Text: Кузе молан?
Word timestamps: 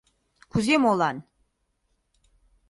Кузе 0.51 0.75
молан? 0.83 1.17